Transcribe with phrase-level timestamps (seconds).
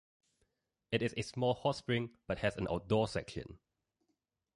[0.91, 3.59] It is a small hotspring but has an outdoor section.